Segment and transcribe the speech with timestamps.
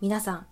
[0.00, 0.46] 皆さん、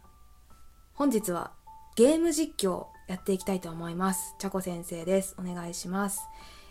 [0.93, 1.53] 本日は
[1.97, 4.35] ゲーム実況やっていきたいと思います。
[4.39, 5.35] ちゃこ先生です。
[5.39, 6.21] お願いします。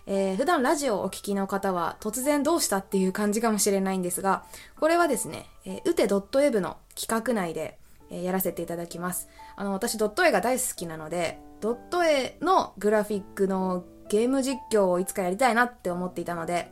[0.05, 4.45] えー、普段ラジオをお聞きの方は突然どうしたっていう感じかもしれないんですが、
[4.79, 7.79] これはですね、えー、うて .web の企画内で、
[8.11, 9.27] えー、やらせていただきます。
[9.55, 16.71] あの、私ドット絵が大好きなので、ドット絵のグラフィックのゲーム実況をいつかやりたいなって思っていたので、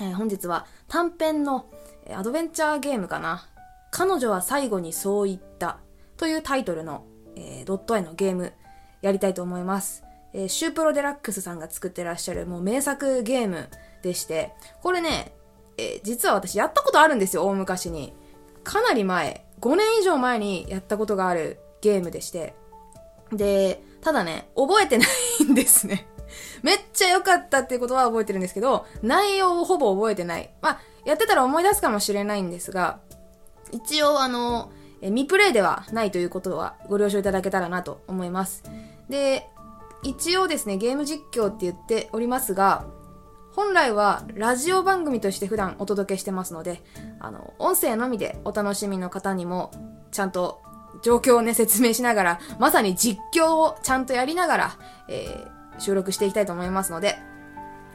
[0.00, 1.66] えー、本日は短編の
[2.10, 3.46] アドベンチャーゲームかな。
[3.96, 5.78] 彼女は最後にそう言った
[6.18, 8.52] というタイトルの、えードット絵のゲーム
[9.00, 10.04] やりたいと思います。
[10.34, 13.70] えーシュープロデラックスさんが作ってらっしゃるもう名作ゲーム
[14.02, 15.32] でして、これね、
[15.78, 18.12] えー実は私やったことあるんですよ、大昔に。
[18.64, 22.54] かなり前、5年以上前にやったことがあるゲームでして。
[23.32, 25.06] で、ただね、覚えてな
[25.40, 26.06] いんですね。
[26.62, 30.50] めっちゃ良かったっていうことは覚えてるんですけど、内容をほぼ覚えてない。
[30.60, 33.00] まあ、やってたら思い出すかもしれないんですが、
[33.72, 38.64] 一応あの、え未プレイではないということはご了承いただけたらなと思います。
[39.08, 39.48] で、
[40.02, 42.86] 一応ですね、ゲーム実況って言っておりますが、
[43.52, 46.82] 本来はラジオ番組として普段お届けしてますので、
[47.20, 49.70] あの、音声のみでお楽しみの方にも、
[50.12, 50.60] ちゃんと
[51.02, 54.78] 状況をね、説明しながら、まさに実況をちゃんとやりながら、
[55.08, 57.18] えー収録していきたいと思いますので、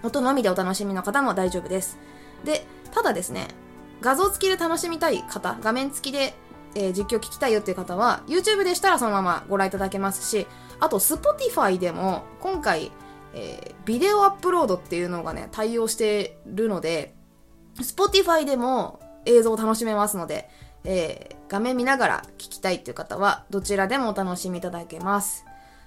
[0.03, 1.97] 音のみでお楽しみの方も大丈夫です。
[2.43, 3.47] で、ただですね、
[4.01, 6.33] 画像付きで楽しみたい方、画面付きで、
[6.75, 10.47] えー実況聞きたいよっていう方は、YouTube でしたらそのままご覧いただけますし、
[10.79, 12.91] あと Spotify でも今回、
[13.33, 17.13] えービデオアップロードっていうのがね、対応してるので、
[17.77, 20.49] Spotify でも映像を楽しめますので、
[20.83, 25.43] えー画面見ながら聞きたいっていう方は、どちらでもお楽しみいただけます。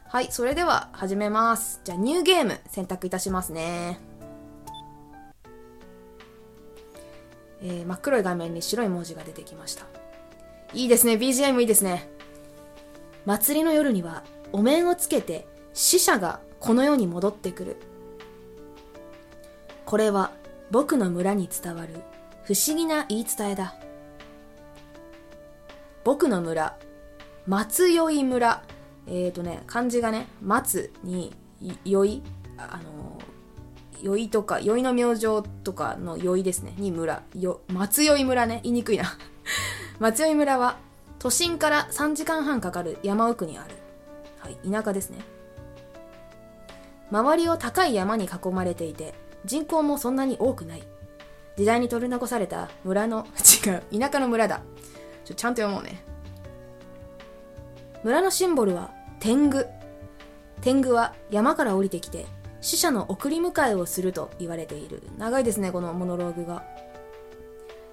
[0.07, 1.81] はい、それでは始めます。
[1.85, 3.99] じゃあ、ニューゲーム選択いたしますね。
[7.65, 9.87] えー真っ黒い画面に白い文字が出てきました。
[10.75, 12.09] いいですね、BGM いいですね。
[13.25, 14.23] 祭りの夜には、
[14.53, 17.77] お面をつけて死者がこの世に戻ってくる。
[19.87, 20.31] これは
[20.71, 21.95] 僕の村に伝わる
[22.45, 23.75] 不思議な言い伝えだ。
[26.05, 26.77] 僕の村、
[27.47, 28.63] 松酔い村。
[29.07, 31.35] えーとね、漢字がね、松に、
[31.85, 32.23] 酔い、
[32.59, 33.25] あのー、
[34.03, 37.23] 酔いとか、酔いの明星とかの酔いですね、に村。
[37.35, 39.05] よ松酔い村ね、言いにくいな。
[39.99, 40.77] 松酔村は、
[41.19, 43.71] 都心から3時間半かかる山奥にある。
[44.39, 45.19] はい、田舎ですね。
[47.11, 50.83] 周りを高い山に囲まれていて、人口もそんなに多くない。
[51.57, 53.27] 時代に取り残された村の、
[53.65, 54.63] 違う、田舎の村だ。
[55.25, 56.05] ちょ、ちゃんと読もうね。
[58.03, 58.91] 村のシンボルは
[59.21, 59.67] 天狗。
[60.61, 62.27] 天狗は山から降りてきて
[62.65, 65.03] 死者の送り迎えをすると言われている。
[65.19, 66.65] 長いですね、このモノローグが。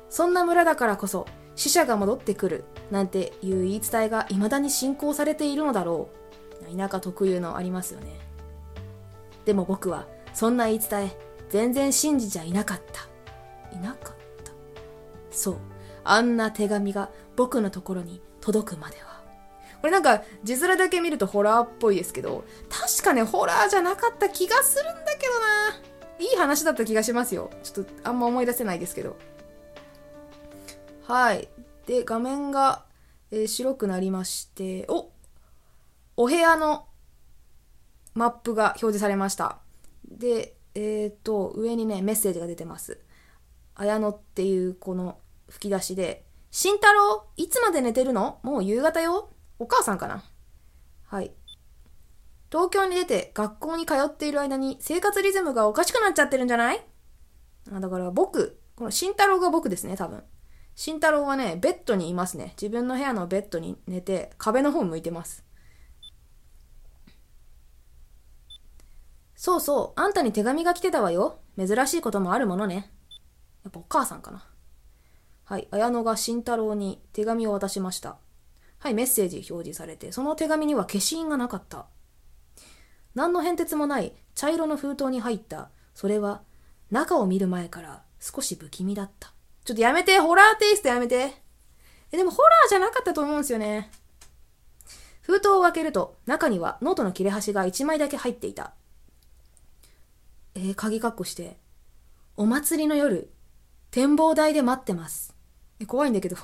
[0.09, 1.27] そんな村だからこそ
[1.57, 6.07] 死者が戻ってくるなんていう言い伝えが未だに信仰されているのだろ
[6.71, 6.77] う。
[6.77, 8.17] 田舎特有のありますよね。
[9.43, 11.17] でも僕はそんな言い伝え
[11.49, 13.75] 全然信じちゃいなかった。
[13.75, 14.15] いなかっ
[14.45, 14.53] た。
[15.31, 15.57] そう。
[16.05, 19.10] あんな手紙が僕のところに届くまでは。
[19.81, 25.81] これなんか字面だけ見るとホラーっぽいですけど、確かね、ホラーじゃなかった気がするんだけどな。
[26.19, 27.49] いい話だった気がしますよ。
[27.63, 29.17] ちょっとあんま思い出せないですけど。
[31.07, 31.49] はい。
[31.87, 32.85] で、画面が、
[33.31, 35.09] えー白くなりまして、お
[36.15, 36.85] お部屋の
[38.13, 39.57] マップが表示されました。
[40.07, 42.99] で、えっ、と、上にね、メッセージが出てます。
[43.73, 45.17] 綾乃っていうこの
[45.49, 48.39] 吹き出しで、慎太郎いつまで寝てるの？
[48.43, 49.30] もう夕方よ
[49.61, 50.23] お母さんかな？
[51.03, 51.31] はい。
[52.51, 56.83] 東京に出て学校に通っている間に生活リズムがおかしくなっちゃってるんじゃない？
[57.71, 60.23] あだから僕、この慎太郎が僕ですね、多分。
[60.73, 62.55] 慎太郎はね、ベッドにいますね。
[62.59, 65.45] 自分の部屋のベッドに寝て、壁の方向いてます。
[69.35, 71.39] そうそう、あんたに手紙が来てたわよ。
[71.55, 72.91] 珍しいこともあるものね。
[73.63, 74.43] やっぱお母さんかな。
[75.43, 78.17] はい、綾乃が慎太郎に手紙を渡しました。
[78.81, 81.85] はい、メッセージ表示されて、その手紙には消印がなかった。
[83.13, 85.69] 何の変哲もない茶色の封筒に入った。
[85.93, 86.41] それは、
[86.89, 89.33] 中を見る前から少し不気味だった。
[89.65, 91.31] ちょっとやめて、ホラーテイストやめて。
[92.11, 93.91] え、でもホラーじゃなかったと思うんですよね。
[95.21, 98.73] 封筒を開けると、中にはノートの切れ端が1枚だけ入っていた。
[100.55, 101.57] えー、鍵括弧して、
[102.35, 103.31] お祭りの夜、
[103.91, 105.35] 展望台で待ってます。
[105.79, 106.37] え、怖いんだけど。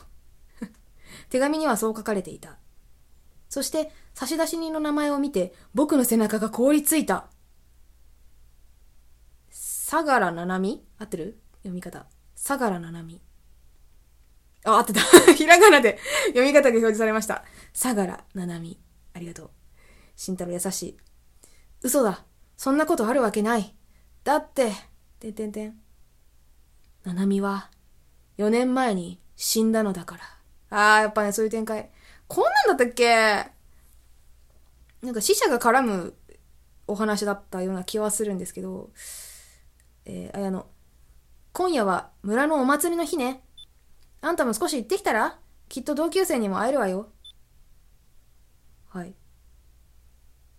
[1.29, 2.57] 手紙にはそう書かれていた。
[3.49, 7.27] そして、差出人の名前を見て、僕の背中が凍りついた。
[9.49, 11.39] 相良ななみ合ってる？
[11.59, 12.07] 読み方。
[12.35, 13.21] 相良ななみ。
[14.65, 15.01] あ、合ってた。
[15.33, 15.97] ひらがなで
[16.27, 17.43] 読み方が表示されました。
[17.73, 18.79] 相良ななみ。
[19.13, 19.49] ありがとう。
[20.15, 20.97] 慎太郎優しい。
[21.81, 22.25] 嘘だ。
[22.57, 23.75] そんなことあるわけない。
[24.23, 24.73] だって、
[25.19, 25.79] てんてんてん。
[27.03, 27.71] ななみは、
[28.37, 30.36] 4年前に死んだのだから。
[30.69, 31.89] あー、やっぱね、そういう展開。
[32.27, 33.51] こんなんだったっけ？
[35.01, 36.15] なんか死者が絡む
[36.87, 38.89] お話だったような気はするんですけど、
[40.05, 40.67] えー、綾野。
[41.53, 43.43] 今夜は村のお祭りの日ね。
[44.21, 45.39] あんたも少し行ってきたら？
[45.69, 47.09] きっと同級生にも会えるわよ。
[48.89, 49.15] はい。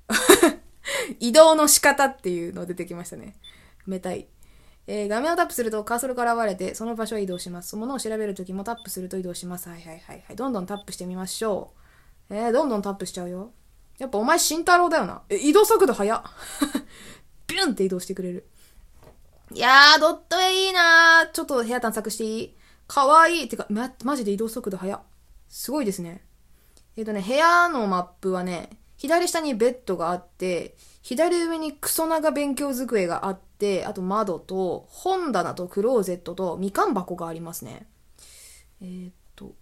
[1.21, 3.37] 移動の仕方っていうの出てきましたね。
[3.87, 4.29] めたい。
[4.91, 7.69] えー、画面をタップするとカーソルから現れて、その場所へ移動します。
[7.69, 9.69] そのものを調べるときもタップすると移動します。
[9.69, 10.37] はいはいはいはい。
[10.37, 11.73] どんどんタップしてみましょ
[12.31, 12.35] う。
[12.35, 13.53] えー、どんどんタップしちゃうよ。
[13.99, 15.21] やっぱお前慎太郎だよな。
[15.29, 16.23] え、移動速度速っ。
[17.49, 18.49] ビュンって移動してくれる。
[19.53, 21.33] いやー、ドット絵いいなー。
[21.33, 22.57] ちょっと部屋探索していい？
[22.87, 23.49] かわいい。
[23.51, 25.01] てか、ま、マジで移動速度速っ。
[25.51, 26.25] すごいですね。
[26.97, 37.87] えっ、ー、とね、部屋のマップはね、左下にベッドがあって、左上にクソ長勉強机があって、あと窓と、本棚とクローゼットとみかん箱がありますね。
[38.81, 39.55] えー、っと、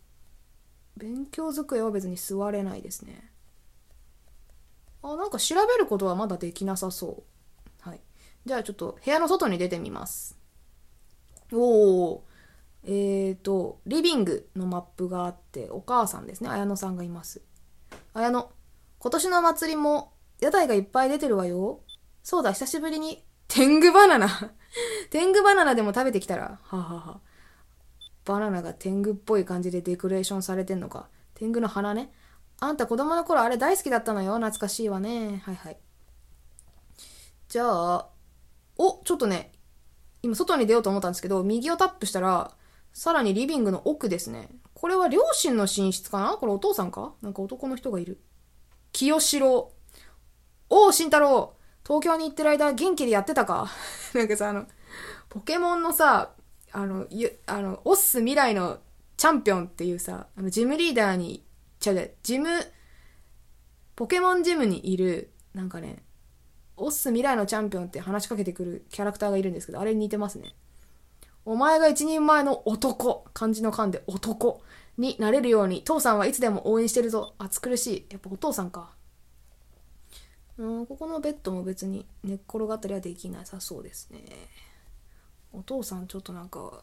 [0.97, 3.31] 勉強机は別に座れないですね。
[5.03, 7.23] あ、なんか調べることはまだできなさそ
[7.87, 7.89] う。
[7.89, 8.01] はい。
[8.45, 10.39] じゃあちょっと部屋の外に出てみます。
[11.53, 12.21] おー。
[12.89, 16.49] えーと、リビングのマップがあって、お母さんですね。
[16.49, 17.43] 綾乃さんがいます。
[18.15, 18.47] 綾乃、
[18.99, 21.81] 今年の祭りも屋台がいっぱい出てるわよ。
[22.23, 23.25] そうだ、久しぶりに。
[23.49, 24.29] 天狗バナナ
[25.11, 26.59] 天狗バナナでも食べてきたら。
[26.63, 27.21] ははは。
[28.25, 31.09] バナナが天狗っぽい感じでデコレーションされてんのか。
[31.35, 32.13] 天狗の花ね。
[32.59, 34.35] あんた子供の頃あれ大好きだったのよ。
[34.35, 35.43] 懐かしいわね。
[35.45, 35.79] はいはい。
[37.49, 38.09] じゃあ、
[38.77, 39.53] お、ちょっとね、
[40.23, 42.57] 今外に出ようと思ったんですけど、右をタップしたら、
[42.93, 44.49] さらにリビングの奥ですね。
[44.75, 46.33] これは両親の寝室かな？
[46.33, 47.15] これお父さんか？
[47.23, 48.21] なんか男の人がいる。
[48.93, 49.73] 清志郎。
[50.69, 51.55] おう、慎太郎
[51.87, 53.71] 東京に行ってる間元気でやってたか？
[54.15, 54.67] なんかさ、あの、
[55.29, 56.33] ポケモンのさ、
[56.73, 58.79] あの、ゆあの、オッス未来の
[59.17, 61.45] チャンピオンっていうさ、あの、ジムリーダーに、
[61.79, 62.49] ちゃうジム、
[63.95, 66.03] ポケモンジムにいる、なんかね、
[66.77, 70.55] オッス未来のチャンピオンって話しかけてくるキャラクターがいるんですけど、あれに似てますね。
[71.45, 74.63] お前が一人前の男、漢字の漢で男
[74.99, 77.35] になれるように、父さんはいつでも応援してるぞ。
[77.39, 78.07] 暑苦しい。
[78.11, 78.91] やっぱお父さんか。
[80.59, 84.23] うん、ここのベッドも別に寝っ転がったりはできなさそうですね。
[85.53, 86.83] お父さんちょっとなんか、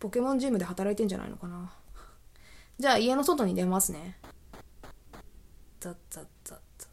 [0.00, 1.72] ポケモンジムで働いてんじゃないのかな。
[2.78, 4.18] じゃあ家の外に出ますね。
[5.80, 6.88] ザッザッザッザッ。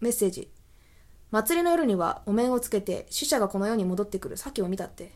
[0.00, 0.50] メッセージ。
[1.30, 4.36] 祭りの夜にはお面をつけて死者がこの世に戻ってくる。
[4.36, 5.12] さっきも見たって。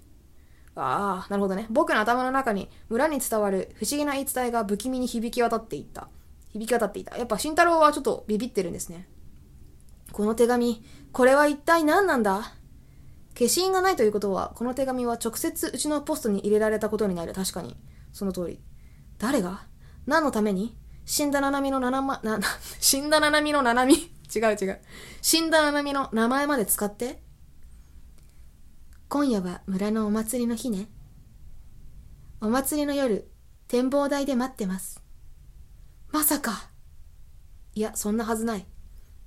[0.75, 1.67] ああ、なるほどね。
[1.70, 6.09] 僕の頭の中に村に伝わる不思議な言い伝えが不気味に響き渡っていった。
[6.50, 7.17] 響き渡っていた。
[7.17, 9.09] やっぱ慎太郎はちょっとビビってるんですね。
[10.17, 10.83] この手紙、
[11.13, 12.55] これは一体何なんだ？
[13.35, 17.35] 消印がないということは、この手紙は直接うちのポストに入れられたことになる。
[17.35, 17.77] 確かに。
[18.15, 18.59] その通り。
[19.19, 19.67] 誰が？
[20.07, 20.75] 何のために？
[21.05, 22.41] 死んだ七海の七ま、な、
[22.81, 23.93] 死んだ七海の七海？
[23.95, 24.09] 違う
[24.59, 24.81] 違う。
[25.21, 27.21] 死んだ七海の名前まで使って
[29.11, 30.89] 今夜は村のお祭りの日ね。
[32.40, 33.31] お祭りの夜、
[33.69, 35.02] 展望台で待ってます。
[36.11, 36.71] まさか。
[37.75, 38.67] いや、そんなはずない。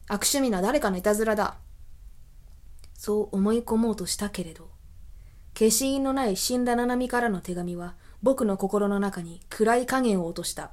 [0.09, 1.57] 悪趣味な誰かのいたずらだ。
[2.95, 4.69] そう思い込もうとしたけれど、
[5.53, 10.71] 消印のない死んだ七海からの手紙は、僕の心の中に暗い影を落とした。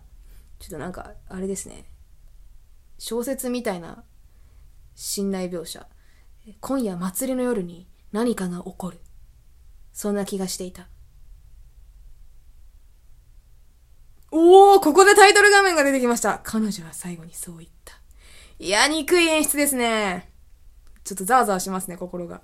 [0.59, 1.85] ちょっとなんか、あれですね。
[2.99, 4.05] 小説みたいな
[4.95, 5.87] 信頼描写。
[6.61, 9.00] 今夜祭りの夜に何かが起こる。
[9.93, 10.88] そんな気がしていた。
[14.31, 16.40] おー、ここでタイトル画面が出てきました。
[16.43, 17.96] 彼女は最後にそう言った。
[18.59, 20.31] いや、憎い演出ですね。
[21.05, 22.41] ちょっとザワザワしますね、心が。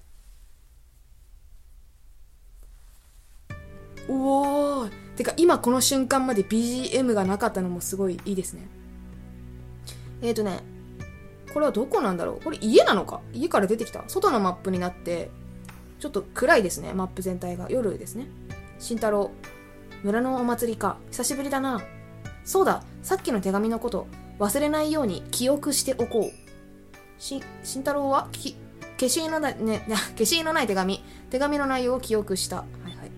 [4.09, 4.91] おー。
[5.17, 8.69] てか、今この瞬間まで BGM がなかったのもすごいいいですね。
[10.21, 10.61] えーとね、
[11.55, 12.41] これはどこなんだろう？
[12.41, 13.21] これ家なのか？
[13.33, 15.31] 家から出てきた外のマップになって、
[15.99, 17.69] ちょっと暗いですね、マップ全体が。
[17.71, 18.27] 夜ですね。
[18.79, 19.31] 慎太郎。
[20.03, 20.99] 村のお祭りか。
[21.11, 21.81] 久しぶりだな。
[22.45, 24.07] そうだ、さっきの手紙のこと、
[24.39, 27.23] 忘れないように記憶しておこう。
[27.23, 28.57] し、慎太郎はき、
[28.99, 29.85] 消印のない、ね、
[30.17, 31.03] 消印のない手紙。
[31.31, 32.57] 手紙の内容を記憶した。
[32.57, 33.11] はいはい。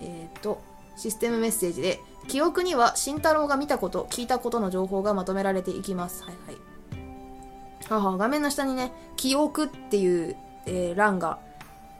[0.00, 0.60] えっ、と、
[0.96, 6.22] システムメッセージで、記憶には慎太郎が見たこと、聞いたことの情報がまとめられていきます。
[6.24, 6.56] はいはい。
[7.90, 11.38] はは、画面の下にね、記憶っていう、えー、欄が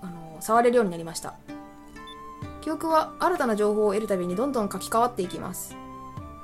[0.03, 1.35] あの触れるようになりました
[2.61, 5.77] 記憶は新たな情報を得るたびにどんどん書き換わっていきます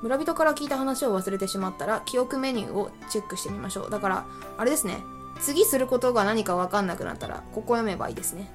[0.02, 3.90] 村人から聞いた話を忘れてしまったら記憶メニューをチェックしてみましょう。
[3.90, 4.26] だから
[4.56, 4.98] あれですね。
[5.40, 8.50] 次することが何か分かんなくなったらここ読めばいいですね。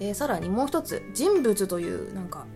[0.00, 1.02] えー、さらにもう一つ。
[1.14, 2.46] 人物というなんか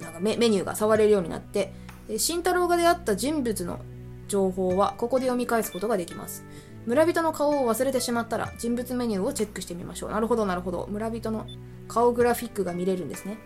[0.00, 1.72] なんかメメニューが触れるようになって
[2.16, 3.80] 慎太郎が出会った人物の
[4.28, 6.44] 情報はここで読み返すことができます。
[6.86, 10.10] 村人の顔を忘れてしまったら人物メニューをチェックしてみましょう。
[10.10, 10.88] なるほどなるほど。
[10.90, 11.46] 村人の
[11.86, 13.38] 顔グラフィックが見れるんですね。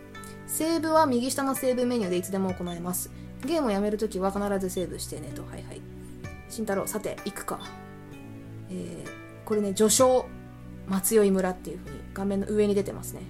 [0.46, 3.10] セーブは右下のセーブメニューでいつでも行えます。
[3.44, 5.42] ゲームをやめるときは必ずセーブしてねと。
[5.42, 5.80] はいはい。
[6.48, 7.60] 慎太郎さて行くか。
[8.70, 9.08] えー、
[9.44, 10.26] これね序章
[10.86, 13.22] 松酔村っていう風に画面の上に出てますね。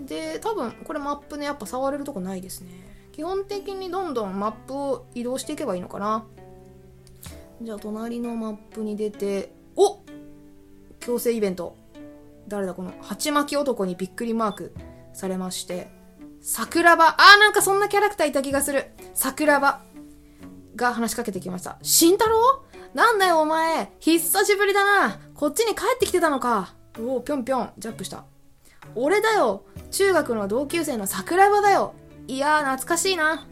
[0.00, 2.70] で多分これマップねやっぱ触れるとこないですね。
[3.12, 6.24] 基本的にどんどんマップを移動していけばいいのかな。
[7.60, 10.00] じゃあ隣のマップに出てお!
[11.00, 11.76] 強制イベント。
[12.46, 14.74] 誰だこの鉢巻き男にびっくりマーク
[15.12, 15.97] されまして。
[16.40, 17.08] 桜庭。
[17.08, 18.86] あーなんかそんなキャラクターいた気がする。
[19.14, 19.82] 桜庭。
[20.76, 21.78] が話しかけてきました。
[21.82, 22.64] 慎太郎？
[22.94, 23.92] なんだよお前。
[23.98, 25.18] 久しぶりだな。
[25.34, 26.74] こっちに帰ってきてたのか。
[26.98, 27.72] おおぴょんぴょん。
[27.76, 28.24] ジャンプした。
[28.94, 29.64] 俺だよ。
[29.90, 31.94] 中学の同級生の桜庭だよ。
[32.28, 33.46] いやー懐かしいな。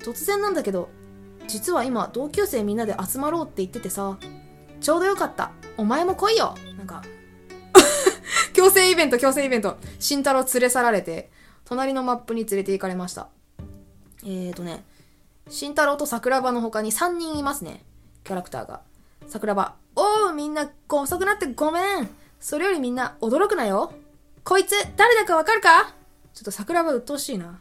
[0.00, 0.88] 突然なんだけど
[1.48, 4.18] 実は今同級生みんなで集まろうって言っててさ
[4.80, 5.52] ちょうどよかった。
[5.76, 6.54] お前も来いよ。
[6.76, 7.02] なんか
[8.52, 9.78] 強制イベント強制イベント。
[9.98, 11.30] 慎太郎連れ去られて。
[11.66, 13.28] 隣のマップに連れて行かれました。
[14.24, 14.82] えーとね
[15.48, 17.84] 慎太郎と桜庭の他に3人いますね。
[18.24, 18.80] キャラクターが。
[19.28, 22.08] 桜庭おうみんな遅くなってごめん。
[22.40, 23.92] それよりみんな驚くなよ。
[24.42, 25.94] こいつ誰だかわかるか？
[26.34, 27.60] ちょっと桜庭鬱陶しいな。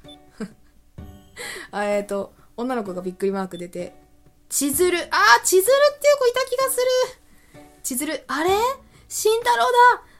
[1.72, 3.96] あえ、ー、と女の子がびっくりマーク出て、
[4.50, 6.84] 千鶴、あー、千鶴っていう子いた気がする。
[7.84, 8.50] 千鶴、あれ？
[9.08, 9.64] 慎太郎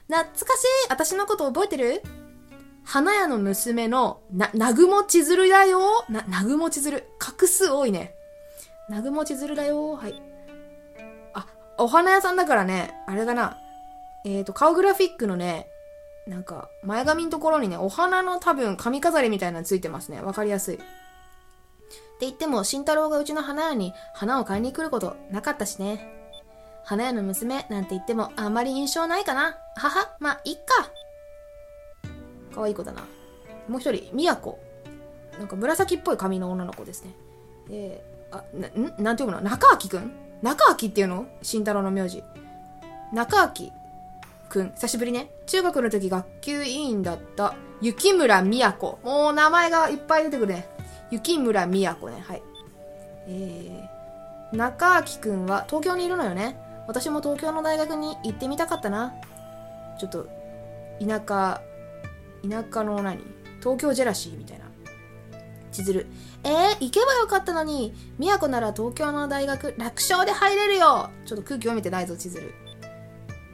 [0.08, 0.24] だ。
[0.24, 0.66] 懐かしい。
[0.88, 2.02] 私のこと覚えてる？
[2.86, 7.04] 花屋の娘の、な、なぐも千鶴だよな、なぐも千鶴。
[7.18, 8.14] 画数多いね。
[8.88, 10.22] なぐも千鶴だよはい。
[11.34, 11.46] あ、
[11.78, 13.58] お花屋さんだからね、あれだな。
[14.24, 15.66] えっ、ー、と、顔グラフィックのね、
[16.28, 20.20] なんか、前髪のところにね、お花の多分髪飾りみたいなのついてますね。
[20.20, 20.76] わかりやすい。
[20.76, 20.84] って
[22.20, 26.08] 言っても、慎太郎がうちの花屋に花を買いに来ることなかったしね。
[26.84, 29.58] 花屋の娘なんて言ってもあんまり印象ないかな。
[29.74, 30.88] はは、まあ、いっか。
[32.56, 33.02] かわい子だな。
[33.68, 34.58] もう一人、みやこ。
[35.38, 37.14] なんか紫っぽい髪の女の子ですね。
[37.70, 39.42] えー、あ、な、んなんていうの？
[39.42, 40.10] 中明くん？
[40.40, 41.26] 中明っていうの？
[41.42, 42.24] 慎太郎の名字。
[43.12, 43.72] 中明
[44.48, 45.30] くん、久しぶりね。
[45.46, 48.98] 中学の時学級委員だった雪村みやこ。
[49.04, 50.66] もう名前がいっぱい出てくるね。
[51.10, 52.24] 雪村みや子ね。
[52.26, 52.42] はい。
[53.28, 56.58] えー、中明くんは東京にいるのよね。
[56.88, 59.12] 私も東京の大学に行ってみたかったな。
[59.98, 60.26] ちょっと、
[61.04, 61.60] 田舎、
[62.48, 63.18] 田舎の何？
[63.60, 64.66] 東京ジェラシーみたいな。
[65.72, 66.06] 千鶴。
[66.44, 72.54] えー、行けばよかったのに、宮古なら東京の大学楽勝で入れるよちょっと空気読めてないぞ、千鶴。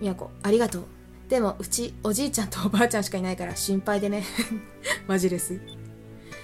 [0.01, 0.85] 宮古、ありがとう。
[1.29, 4.25] でも、うち、おじいちゃんとおばあちゃんしかいないから心配でね。
[5.09, 5.61] マジです。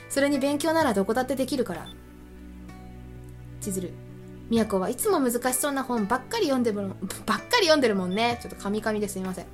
[0.09, 1.87] それに勉強ならどこだってできるから。
[3.61, 3.93] 千鶴。
[4.49, 6.79] みやこはいつも難しそうな本ばっかり読んでる
[7.27, 8.39] ばっかり読んでるもんね。
[8.41, 9.47] ちょっとカミカミですみません。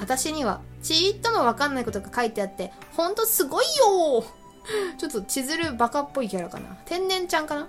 [0.00, 4.24] 私には、ちーっともわかんないことが書いてあって、ほんとすごいよ
[4.98, 6.76] ちょっと千鶴バカっぽいキャラかな。
[6.86, 7.68] 天然ちゃんかな？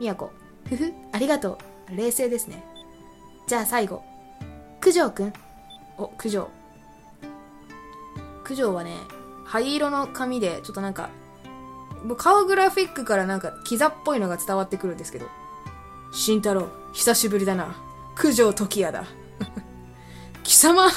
[0.00, 0.32] みやこ。
[0.66, 1.58] ふふ、ありがと
[1.90, 1.96] う。
[1.96, 2.64] 冷静ですね。
[3.46, 4.02] じゃあ最後。
[4.80, 5.32] 九条くん。
[5.98, 6.48] お、九条。
[8.44, 8.96] 九条はね、
[9.44, 11.10] 灰色の髪で、ちょっとなんか、
[12.16, 15.26] 顔グラフィックからなんか、キザっぽいのが伝わってくるんですけど。
[16.12, 17.74] 慎太郎、久しぶりだな。
[18.16, 19.04] 九条時矢だ。
[20.42, 20.88] 貴様、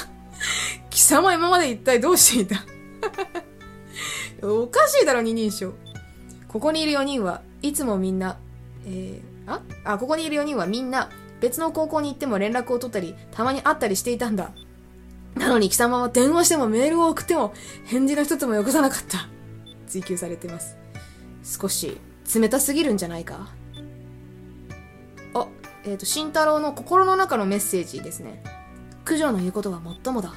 [1.12, 2.64] 貴様今まで一体どうしていた？
[4.48, 5.74] おかしいだろ、二人称。
[6.48, 8.38] ここにいる4人はいつもみんな、
[8.86, 9.60] えー、あ？
[9.84, 11.10] あ、ここにいる4人はみんな
[11.42, 14.52] 別の高校に行っても連絡を取ったり、たまに会ったりしていたんだ。
[15.34, 17.52] なのに貴様は電話してもメールを送っても
[17.84, 19.28] 返事の一つもよこさなかった。
[19.88, 20.78] 追求されてます。
[21.44, 22.00] 少し
[22.34, 23.50] 冷たすぎるんじゃないか？
[25.34, 25.46] あ、
[25.84, 28.42] えっ、ー、と、慎太郎の心の中のメッセージですね。
[29.04, 30.32] 九条の言うことはもっともだ。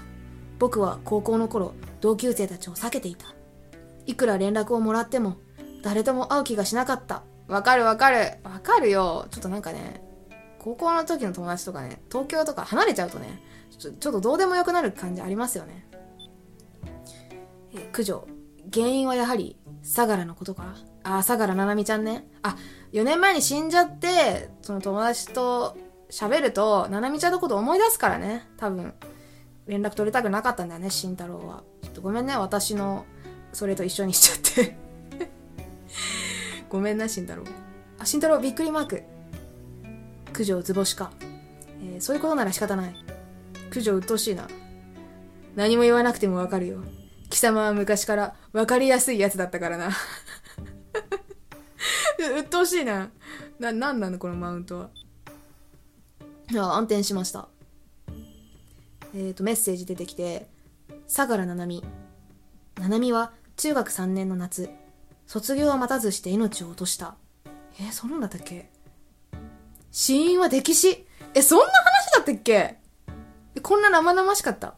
[0.59, 3.27] 僕は高校の頃、同級生たちを避けていた。
[4.05, 5.37] いくら連絡をもらっても、
[5.83, 7.23] 誰とも会う気がしなかった。
[7.47, 8.37] わかるわかる。
[8.43, 9.27] わかるよ。
[9.31, 10.01] ちょっとなんかね、
[10.59, 13.43] 高校の時の友達とかね、東京とか離れちゃうとね、
[13.77, 15.87] ちょちょっとどうでもよくなる感じありますよね。
[17.75, 18.27] え、九条。
[18.73, 20.75] 原因はやはり、相良のことか？
[21.03, 22.27] あ、相良ななみちゃんね。
[22.41, 22.55] あ、
[22.93, 25.77] 4年前に死んじゃって、その友達と
[26.09, 28.47] 喋ると、ななみちゃんのこと思い出すからね。
[28.57, 28.93] 多分、
[29.67, 31.93] 連絡取りたくなかったんだよね、慎太郎はちょっ。
[31.93, 33.05] とごめんね、私の、
[33.53, 34.77] それと一緒にしちゃって。
[36.69, 37.43] ごめんな、慎太郎。
[37.97, 39.03] あ、慎太郎、びっくりマーク。
[40.33, 41.11] 九条図星か。
[41.81, 42.95] えーそういうことなら仕方ない。
[43.71, 44.47] 九条鬱陶しいな。
[45.55, 46.83] 何も言わなくてもわかるよ。
[47.29, 49.89] 貴様は昔からわかりやすいやつだったからな。
[52.39, 53.09] 鬱陶しいな。
[53.59, 54.89] な、なんなのこのマウントは。
[56.57, 57.47] あ、暗転しました。
[59.17, 60.47] えっ、と、メッセージ出てきて、
[61.07, 61.83] 相良七海。
[62.77, 64.69] 七海は中学3年の夏、
[65.25, 67.15] 卒業は待たずして命を落とした。
[67.79, 68.69] えー、そんなんだったっけ？
[69.89, 71.07] 死因は溺死。
[71.33, 72.77] え、そんな話だったっけ？
[73.61, 74.75] こんな生々しかった。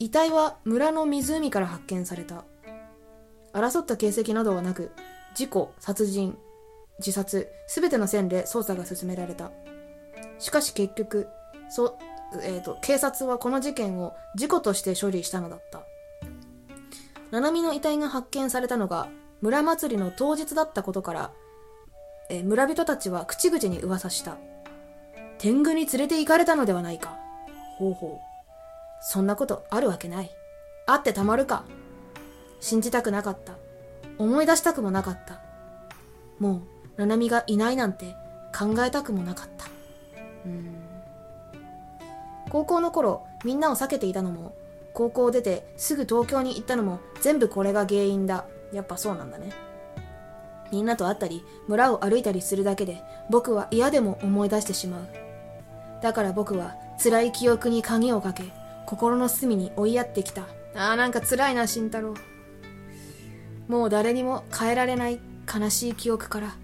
[0.00, 2.44] 遺体は村の湖から発見された。
[3.52, 4.90] 争った形跡などはなく、
[5.36, 6.36] 事故、殺人、
[6.98, 9.52] 自殺、すべての線で捜査が進められた。
[10.40, 11.28] しかし結局、
[11.70, 11.96] そ、
[12.42, 15.82] えーと、警察はこの事件を事故として処理したのだった。
[17.30, 19.08] 七海の遺体が発見されたのが
[19.40, 21.30] 村祭りの当日だったことから、
[22.30, 24.36] えー村人たちは口々に噂した。
[25.38, 27.18] 天狗に連れて行かれたのではないか。
[27.78, 28.34] ほうほう。
[29.02, 30.30] そんなことあるわけない。
[30.86, 31.64] あってたまるか。
[32.60, 33.54] 信じたくなかった。
[34.16, 35.40] 思い出したくもなかった。
[36.38, 36.62] も
[36.96, 38.14] う、七海がいないなんて
[38.56, 39.66] 考えたくもなかった。
[40.46, 40.83] うん。
[42.54, 44.54] 高校の頃、みんなを避けていたのも、
[44.92, 48.44] 高校を出てすぐ東京に行ったのも全部これが原因だ。
[48.72, 49.50] やっぱそうなんだね。
[50.70, 55.08] みんなと会ったり、村を歩いたりするだけで、僕は嫌でも思い出してしまう。
[56.00, 58.44] だから僕は辛い記憶に鍵をかけ、
[58.86, 60.42] 心の隅に追いやってきた。
[60.76, 62.14] あーなんか辛いな、慎太郎。
[63.66, 65.18] もう誰にも変えられない
[65.52, 66.54] 悲しい記憶から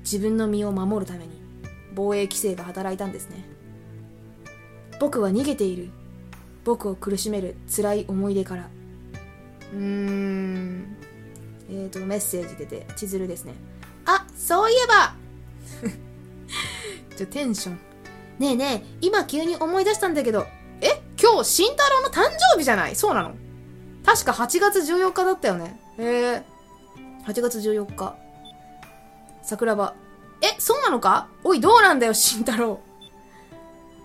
[0.00, 1.40] 自分の身を守るために
[1.94, 3.55] 防衛規制が働いたんですね。
[5.00, 5.90] 僕は逃げている。
[6.64, 8.68] 僕を苦しめる辛い思い出から。
[9.72, 10.96] うーん。
[11.68, 13.54] えーと、メッセージ出て、千鶴ですね。
[14.04, 15.14] あ、そういえば
[17.16, 17.78] ちょ、テンション。
[18.38, 20.46] ねえねえ、今急に思い出したんだけど、
[20.80, 22.94] え今日、慎太郎の誕生日じゃない？
[22.94, 23.34] そうなの？
[24.04, 25.80] 確か8月14日だったよね。
[25.98, 26.42] へえ。
[27.26, 28.16] 8月14日。
[29.42, 29.94] 桜庭。
[30.42, 31.28] え、そうなのか？
[31.42, 32.80] おい、どうなんだよ、慎太郎。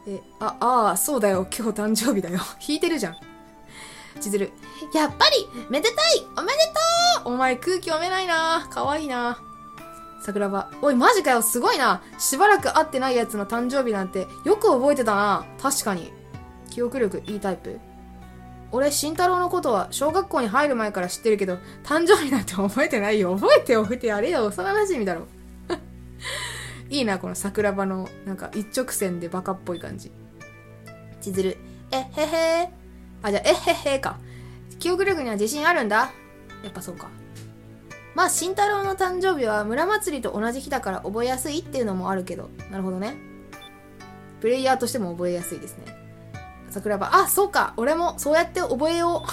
[0.07, 2.37] え、あ、ああ、そうだよ、今日誕生日だよ。
[2.37, 3.17] 弾いてるじゃん。
[4.19, 4.51] 千鶴。
[4.93, 6.59] やっぱり、めでたいおめで
[7.23, 9.39] とうお前空気読めないなかわいいな
[10.21, 10.71] 桜庭。
[10.81, 12.01] おい、マジかよ、すごいな。
[12.19, 15.45] しばらく会ってないやつの誕生日なんて、よく覚えてたな。
[15.61, 16.11] 確かに。
[16.69, 17.79] 記憶力いいタイプ。
[18.71, 23.35] 俺、慎太郎のことは小学校に入る前から知ってるけど、誕生日なんて覚えてないよ。
[23.35, 24.45] 覚えておいてやれよ。
[24.45, 25.27] 幼馴染だろ。
[26.91, 30.11] いいな、この桜庭の、なんか一直線でバカっぽい感じ。
[31.21, 31.57] 千鶴。
[31.89, 32.69] え、へへー。
[33.23, 34.19] あ、じゃあ、えへへか。
[34.77, 36.11] 記憶力には自信あるんだ。
[36.63, 37.09] やっぱそうか。
[38.13, 42.49] まあ、慎太郎の誕生日は村祭りと同じ日だから覚えやすいっていうのもあるけど。
[42.69, 43.15] なるほどね。
[44.41, 45.85] プレイヤーとしても覚えやすいですね。
[46.71, 47.15] 桜庭。
[47.15, 47.73] あ、そうか。
[47.77, 49.23] 俺もそうやって覚えよ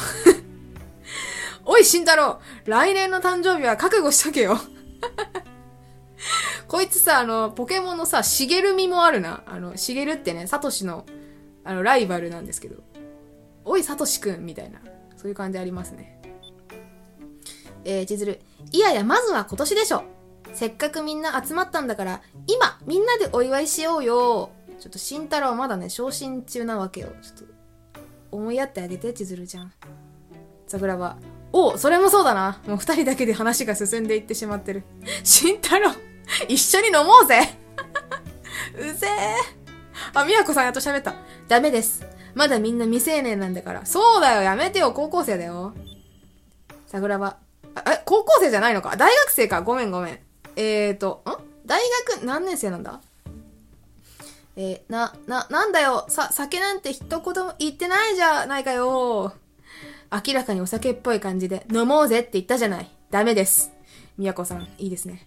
[1.66, 1.66] う。
[1.66, 2.40] おい、慎太郎。
[2.66, 4.61] 来年の誕生日は覚悟しとけよ。
[6.68, 9.42] こいつさ、あの、ポケモンのさ、しげるみもあるな。
[9.46, 11.07] あの、しげるってね、サトシの、
[11.64, 12.83] あの、ライバルなんですけど。
[13.64, 14.81] おい、サトシくんみたいな。
[15.16, 16.20] そういう感じありますね。
[17.85, 18.40] えー、千鶴。
[18.70, 20.04] いやいや、まずは今年でしょ。
[20.52, 24.50] せっかくみんな集まったんだから、今、みんなでお祝いしようよ。
[24.78, 27.09] ちょっと、慎太郎まだね、昇進中なわけよ。
[27.22, 27.54] ちょっと、
[28.31, 29.72] 思いやってあげて、千鶴ちゃん。
[30.66, 31.16] 桜は、
[31.50, 32.61] おうそれもそうだな。
[32.66, 34.83] もう二人だけで話が進んでいってしまってる。
[35.24, 35.92] 慎太郎、
[36.48, 37.40] 一緒に飲もうぜ
[38.78, 39.34] うぜえ。
[40.14, 41.14] あ、みやこさんやっと喋った。
[41.48, 42.06] ダメです。
[42.34, 43.86] まだみんな未成年なんだから。
[43.86, 45.74] そうだよ、やめてよ、高校生だよ。
[46.86, 47.38] 桜は、
[47.74, 48.96] あ、え、高校生じゃないのか？
[48.96, 49.62] 大学生か。
[49.62, 50.18] ごめんごめん。
[50.56, 51.30] えーと、ん？
[51.66, 51.80] 大
[52.16, 53.00] 学何年生なんだ？
[54.56, 56.06] えーな、な、なんだよ。
[56.08, 59.32] さ、酒なんて一言も言ってないじゃないかよ。
[60.26, 62.90] 明らかにお酒っぽい感じで、飲もうぜって言ったじゃない。
[63.10, 63.70] ダメです。
[64.16, 65.26] みやこさん、いいですね。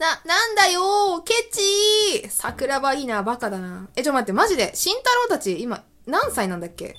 [0.00, 3.86] な、なんだよケチー桜庭いいな、バカだな。
[3.94, 6.96] え、ちょ待って、マジで、慎太郎たち、今、何歳なんだっけ？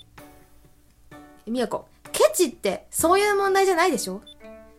[1.47, 4.21] みやこ、ケチって、そういう問題じゃないでしょ？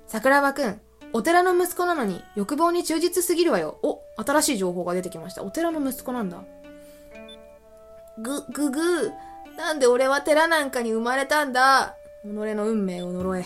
[0.06, 0.80] 桜庭くん、
[1.12, 3.80] お寺の息子なのに、欲望に忠実すぎるわよ。
[3.82, 5.42] お、新しい情報が出てきました。
[5.42, 6.44] お寺の息子なんだ。
[8.18, 9.56] ぐ、ぐぐー。
[9.56, 11.96] なんで俺は寺なんかに生まれたんだ。
[12.22, 13.44] 己の運命を呪え。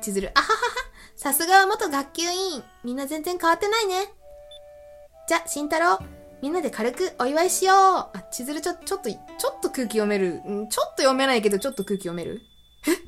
[0.00, 0.91] 千鶴、あははは。
[1.22, 2.64] さすがは元学級委員。
[2.82, 4.12] みんな全然変わってないね。
[5.28, 6.00] じゃ、慎太郎。
[6.42, 7.76] みんなで軽くお祝いしよう。
[7.76, 9.18] あ、千鶴ちょ、ちょっと、ちょ
[9.56, 10.42] っと空気読める。
[10.50, 12.40] んちょっと読めないけど、ちょっと空気読める？
[12.88, 12.98] え？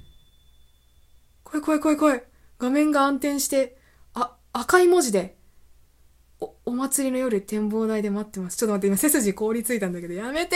[1.43, 2.23] 怖い怖い怖い。
[2.61, 3.77] 画面が暗転して、
[4.15, 5.37] あ、赤い文字で、
[6.39, 8.57] お、お祭りの夜展望台で待ってます。
[8.57, 10.55] ちょっと待って、今背筋凍りついたんだけど、やめて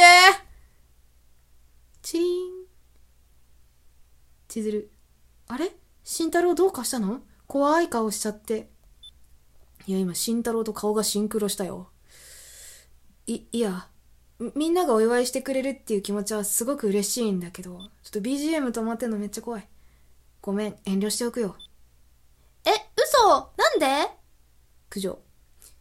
[2.03, 2.31] チリーン。
[4.47, 4.93] 千鶴。
[5.49, 5.73] あれ？
[6.05, 7.21] 慎太郎どうかしたの？
[7.49, 8.71] 怖い顔しちゃって。
[9.87, 11.91] いや、今、慎太郎と顔がシンクロしたよ。
[13.27, 13.89] い、いや、
[14.39, 19.69] みみんながお祝いしてくれるっていう気持ちはすごく嬉しいんだけど、ちょっと BGM 止まってんのめっちゃ怖い。
[20.43, 21.57] ごめん、遠慮しておくよ。
[22.65, 23.51] え、嘘？
[23.57, 24.11] なんで？
[24.91, 25.19] 九条。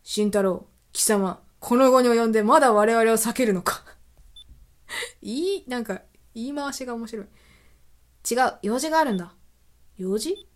[0.03, 3.83] 慎太郎、貴様、この後に及んでまだ我々を避けるのか。
[5.21, 6.01] いい、なんか、
[6.33, 7.25] 言い回しが面白い。
[8.29, 9.35] 違う、用事があるんだ。
[9.97, 10.47] 用事？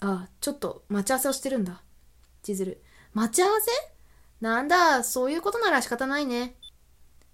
[0.00, 1.82] あ、ちょっと待ち合わせをしてるんだ。
[2.42, 2.82] 千鶴。
[3.14, 3.70] 待ち合わせ？
[4.40, 6.54] なんだ、そういうことなら仕方ないね。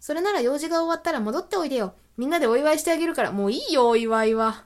[0.01, 1.95] それなら用事が終わったら戻っておいでよ。
[2.17, 4.65] みんなでお祝いしてあげるから、もういいよ、お祝いは。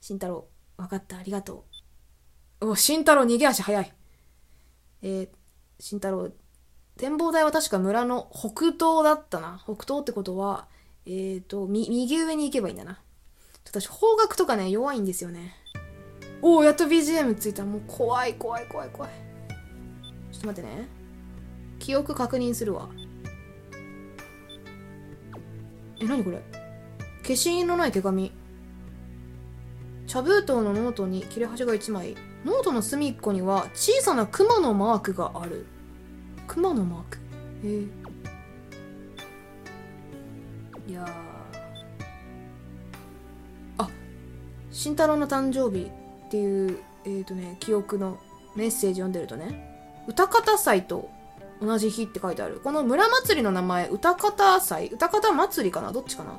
[0.00, 0.46] 慎太郎、
[0.76, 1.64] わかった、ありがと
[2.60, 2.70] う。
[2.70, 3.92] お、慎太郎逃げ足早い。
[5.02, 5.28] えー、
[5.78, 6.30] 慎太郎、
[6.98, 9.60] 展望台は確か村の北東だったな。
[9.64, 10.66] 北東ってことは、
[11.06, 12.94] えーと、右上に行けばいいんだな。
[13.64, 15.54] ちょっと私、方角とかね、弱いんですよね。
[16.42, 17.64] おお、やっと BGM ついた。
[17.64, 19.10] もう怖い、怖い、怖い、怖い。
[20.32, 20.88] ちょっと待ってね。
[21.78, 22.88] 記憶確認するわ。
[26.00, 26.42] え、なにこれ？
[27.22, 28.32] 消印のない手紙。
[30.06, 32.16] 茶封筒のノートに切れ端が1枚。
[32.44, 35.66] ノートの隅っこには小さな熊のマークがある。
[36.46, 37.18] 熊のマーク？
[37.64, 37.86] へえ。
[40.88, 41.08] いやー。
[43.78, 43.90] あ、
[44.70, 45.90] 慎太郎の誕生日
[46.26, 48.18] っていう、えっ、ー、とね、記憶の
[48.56, 51.08] メッセージ読んでるとね、歌方祭と
[51.60, 52.60] 同じ日って書いてある。
[52.62, 55.92] この村祭りの名前、歌方祭歌方祭りかな？
[55.92, 56.38] どっちかな？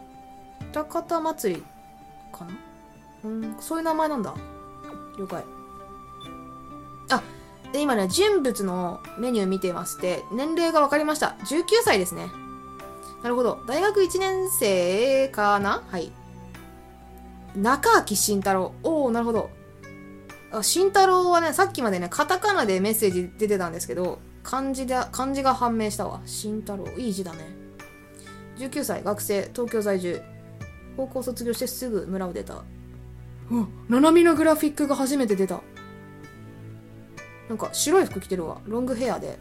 [0.69, 1.63] 歌方祭り
[2.31, 2.51] かな？
[3.23, 4.35] うん、そういう名前なんだ。
[5.17, 5.43] 了解。
[7.09, 7.23] あ、
[7.71, 11.35] で、今ね、人物のメニュー見てまして、年齢が分かりました。
[11.45, 12.27] 19歳ですね。
[13.23, 13.63] なるほど。
[13.67, 15.83] 大学1年生かな？
[15.87, 16.11] はい。
[17.55, 18.73] 中明慎太郎。
[18.83, 19.49] おおなるほど。
[20.51, 26.21] あ、慎太郎はね、さっきまでね、カタカナでメッセージ出てたんですけど、漢字で、漢字が判明したわ。
[26.25, 26.87] 慎太郎。
[26.97, 27.39] いい字だね。
[28.57, 30.21] 19歳、学生、東京在住。
[30.95, 32.63] 高校卒業してすぐ村を出た。
[33.49, 35.61] うわ、ナナミのグラフィックが初めて出た。
[37.49, 38.61] なんか白い服着てるわ。
[38.65, 39.39] ロングヘアで。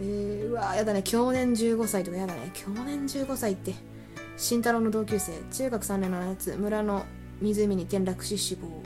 [0.00, 1.02] えー、うわやだね。
[1.02, 2.50] 去年15歳とかやだね。
[2.54, 3.74] 去年15歳って。
[4.36, 5.32] 慎太郎の同級生。
[5.50, 7.04] 中学3年の夏、村の
[7.40, 8.82] 湖に転落し死亡。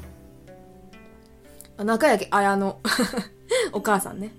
[1.85, 2.77] 中焼綾乃。
[3.73, 4.35] お母さんね。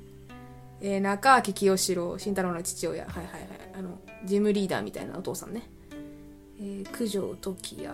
[0.82, 3.06] えー、中明清志郎、慎太郎の父親。
[3.06, 3.42] はいはいはい。
[3.78, 5.70] あの、ジムリーダーみたいなお父さんね。
[6.60, 7.94] えー、九条時也。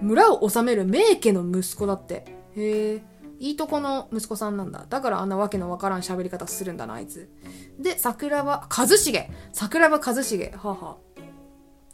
[0.00, 2.24] 村を治める名家の息子だって。
[2.56, 3.02] へえ。
[3.38, 4.84] いいとこの息子さんなんだ。
[4.88, 7.30] だからあんなわけのわからん喋り方するんだな、あいつ。
[7.78, 8.96] で、桜庭、和重
[9.52, 10.96] 桜庭和重、はあ、はあ、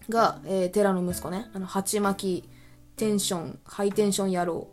[0.08, 1.48] が、えー、寺の息子ね。
[1.54, 2.50] あの、鉢巻き、
[2.96, 4.68] テンション、ハイテンション野郎。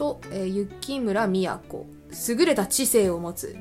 [0.00, 1.86] と、えー、雪村都。
[2.28, 3.54] 優れた知性を持つ。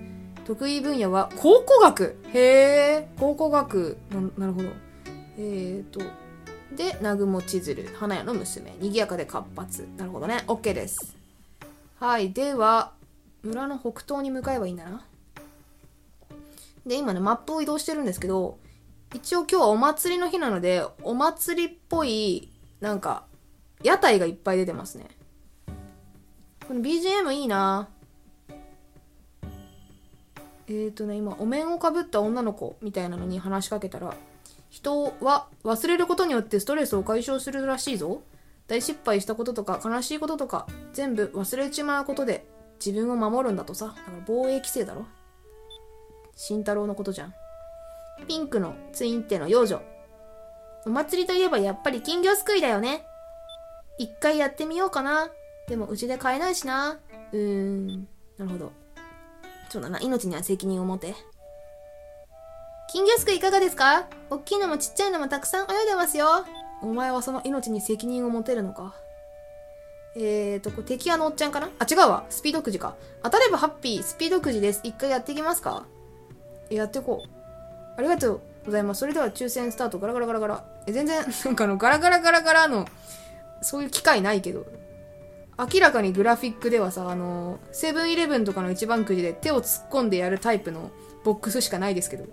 [0.46, 4.70] 得意分野は考古学へえ、考古学な、なるほど。
[5.38, 6.00] えーと、
[6.76, 9.88] で、南雲千鶴、花屋の娘、賑やかで活発。
[9.98, 10.46] なるほどね。
[10.48, 11.18] OK です。
[12.00, 12.32] はい。
[12.32, 12.94] では、
[13.44, 15.06] 村の北東に向かえばいいんだな。
[16.86, 18.58] で、今ね、マップを移動してるんですけど、
[19.14, 22.50] 一応今日はお祭りの日なので、お祭りっぽい、
[22.80, 23.26] なんか、
[23.84, 25.19] 屋台がいっぱい出てますね。
[26.70, 27.90] この BGM いいな
[30.68, 34.14] えーとね、今、お面をかぶった女の子みたいなのに話しかけたら、
[34.70, 38.22] 人は忘れることによってストレスを解消するらしいぞ。
[38.68, 42.46] 大失敗したこととか悲しいこととか全部忘れちまうことで
[42.86, 43.88] 自分を守るんだとさ。
[43.88, 45.08] だから防衛規制だろ。
[46.36, 47.34] 慎太郎のことじゃん。
[48.28, 49.82] ピンクのツインテの幼女。
[50.86, 53.08] お祭りといえばやっぱり金魚すくいだよね。
[53.98, 55.32] 一回やってみようかな。
[55.70, 56.98] でもうちで買えないしな。
[57.32, 58.08] うーん。
[58.38, 58.72] なるほど。
[59.70, 60.00] そうだな。
[60.00, 61.14] 命には責任を持て。
[62.92, 64.08] 金魚すくいかがですか？
[64.32, 66.44] 大きいのもちっちゃいのもたくさん泳いでますよ。
[66.82, 68.96] お前はその命に責任を持てるのか？
[70.16, 71.70] えーと、これ敵屋のおっちゃんかな？
[71.78, 72.26] あ、違うわ。
[72.32, 72.96] スピードくじか。
[73.22, 74.82] 当たればハッピー、スピードくじです。
[74.84, 75.86] 一回やっていきますか？
[76.72, 77.30] やっていこう。
[77.96, 79.02] ありがとうございます。
[79.02, 80.00] それでは抽選スタート。
[80.00, 80.66] ガラガラガラガラ。
[80.88, 82.88] え、全然、なんかあの、ガラガラガラガラの、
[83.62, 84.66] そういう機会ないけど。
[85.60, 90.90] 明らかにグラフィックではさ、あの、セブンイレブンとかの一番くじで手を突っ込んでやるタイプの
[91.26, 92.24] ボックスしかないですけど。
[92.24, 92.30] え？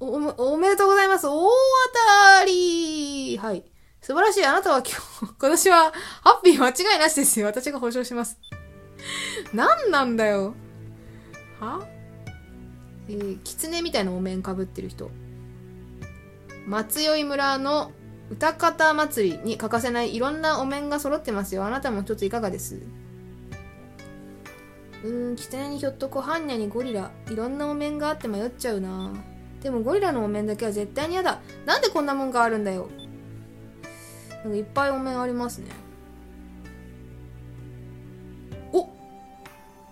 [0.00, 0.16] お、
[0.54, 1.28] おめでとうございます。
[1.28, 3.64] 大当たりはい。
[4.00, 4.44] 素晴らしい。
[4.44, 7.46] あなたは今日、 今年は、ハッピー間違いなしですよ。
[7.46, 8.40] 私が保証します。
[9.52, 10.54] 何なんだよ。
[11.60, 11.86] は？
[13.08, 15.10] えー、狐みたいなお面かぶってる人。
[16.66, 17.92] 松酔村の
[18.34, 21.64] 歌方祭りに欠かせないいろんなお面が揃ってますよ。
[21.64, 22.80] あなたも一ついかがです？
[25.04, 27.12] うーん、狐にひょっとこ、般若にゴリラ。
[27.30, 29.12] いろんなお面があって迷っちゃうな
[29.62, 31.40] でもゴリラのお面だけは絶対に嫌だ。
[31.64, 32.88] なんでこんなもんがあるんだよ。
[34.42, 35.70] なんかいっぱいお面ありますね。
[38.72, 38.88] お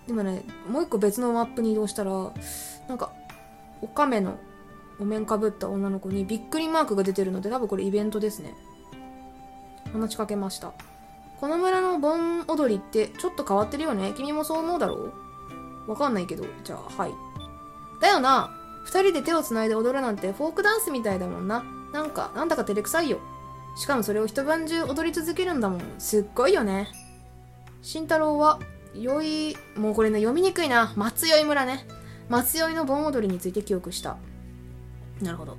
[0.07, 2.11] 今ね、もう一個別のマップに移動したら、
[2.89, 3.13] なんか、
[3.81, 4.37] おかめの
[4.99, 8.55] お面かぶった女の子にびっくりマークが出てるので、多分これイベントですね。
[9.91, 10.73] 話しかけました。
[11.39, 14.13] この村の盆踊りってちょっと変わってるよね？
[14.15, 15.11] 君もそう思うだろ
[15.87, 15.91] う？
[15.91, 17.11] わかんないけど、じゃあ、はい。
[18.01, 21.63] だよな二人で手を繋いで踊るなんてフォークダンスみたいだもんな。
[21.93, 23.19] なんか、なんだか照れくさいよ。
[23.75, 25.81] しかもそれを一晩中踊り続けるんだもん。
[25.99, 26.87] すっごいよね。
[27.81, 28.59] 慎太郎は、
[28.95, 30.93] よい、もうこれね、読みにくいな。
[30.95, 31.85] 松酔い村ね。
[32.29, 34.17] 松酔いの盆踊りについて記憶した。
[35.23, 35.57] なるほど。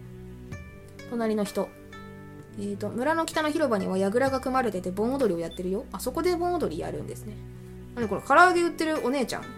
[1.11, 1.69] 隣の人。
[2.57, 5.87] えーと、村の北の広場には櫓が組まれてて盆踊りをやってるよ。
[5.91, 7.35] あそこで盆踊りやるんですね。
[7.97, 9.43] 何これ、唐揚げ売ってるお姉ちゃん。
[9.43, 9.49] は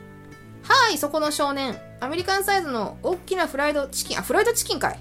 [0.92, 1.76] い、そこの少年。
[2.00, 4.18] アメリカンサイズの大きなフライドチキン。
[4.18, 4.98] あ、フライドチキンかい。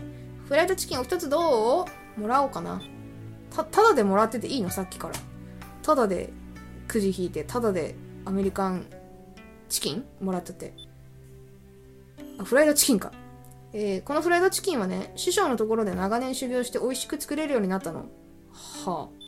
[0.48, 1.84] フライドチキンを一つど
[2.18, 2.82] うもらおうかな。
[3.50, 4.70] た、ただでもらってていいの？
[4.70, 5.14] さっきから。
[5.82, 6.32] ただで
[6.88, 8.86] くじ引いて、ただでアメリカン
[9.70, 10.74] チキンもらってて。
[12.40, 13.12] あ、フライドチキンか。
[13.78, 18.06] えー、このフライドチキンはね、師匠のところで長年修行して美味しく作れるようになったの。
[18.50, 19.26] はあ。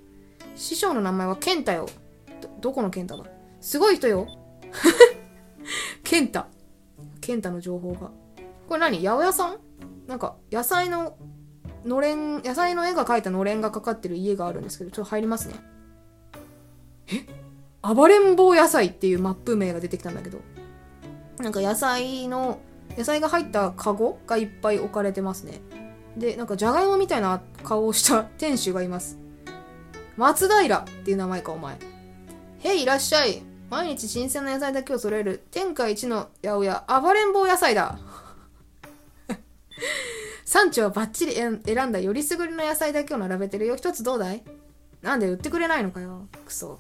[0.56, 1.90] 師匠の名前はケンタよ。
[2.40, 3.26] ど、どこのケンタだ？
[3.60, 4.26] すごい人よ。
[6.06, 6.48] ケンタ。
[7.20, 8.10] ケンタの情報が。
[8.70, 9.00] これ何？
[9.00, 9.58] 八百屋さん？
[10.08, 11.18] なんか、野菜の、
[11.84, 15.56] のれん、野菜の絵が描いたのれんがかかってる家があるんですけど、ちょっと入りますね。
[17.08, 17.26] え？
[17.82, 20.40] 暴れん坊野菜っていうマップ名が出てきたんだけど。
[21.40, 22.62] なんか野菜の、
[22.96, 25.62] 野菜が入ったカゴがいっぱい置かれてますね。
[26.16, 29.18] で、なんかじゃがいもみたいな顔をした店主がいます。
[30.16, 31.78] 松平っていう名前か、お前。
[32.60, 33.44] へい、いらっしゃい。
[33.70, 38.00] 毎日新鮮な野菜だけを揃える天下一の八百屋、暴れん坊野菜だ。
[40.46, 43.76] 産地はバッチリ選んだよりすぐりの野菜だけを並べてるよ。
[43.76, 44.44] 一つどうだい?
[45.02, 46.28] なんで売ってくれないのかよ。
[46.46, 46.80] くそ。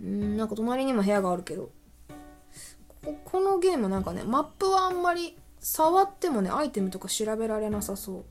[0.00, 1.70] うん、なんか隣にも部屋があるけど。
[3.04, 8.24] ここのゲームなんかね、マップはあんまり触ってもね、アイテムとか調べられなさそう。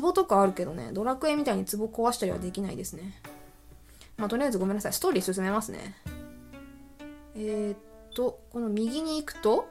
[0.00, 3.20] 壺とかあるけどね、ドラクエみたいに壺壊したりはできないですね。
[4.16, 4.92] まあ、とりあえずごめんなさい。
[4.92, 5.94] ストーリー進めますね。
[7.34, 7.78] えー、っ
[8.14, 9.68] と、この右に行くと、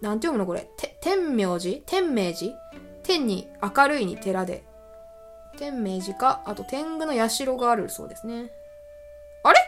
[0.00, 0.68] なんて読むのこれ？
[0.76, 1.80] て、天明寺？
[1.86, 2.54] 天明寺？
[3.02, 4.64] 天に明るいに寺で。
[5.58, 8.50] 天明寺か、あと天狗の社があるそうですね。
[9.42, 9.58] あれ？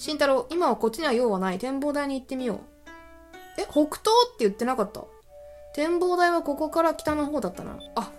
[0.00, 1.58] 慎太郎、今はこっちには用はない。
[1.58, 2.58] 展望台に行ってみよう。
[3.60, 5.04] え、北東って言ってなかった？
[5.74, 7.78] 展望台はここから北の方だったな。
[7.96, 8.10] あ、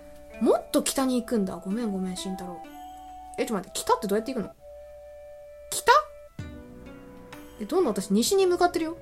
[0.42, 1.56] もっと北に行くんだ。
[1.56, 2.62] ごめんごめん、慎太郎。
[3.40, 4.52] え、ちょっと待って、北ってどうやって行くの？
[5.72, 5.92] 北？
[7.62, 8.98] え、どんどん私西に向かってるよ。